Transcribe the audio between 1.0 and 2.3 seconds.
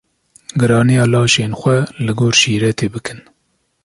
laşên xwe li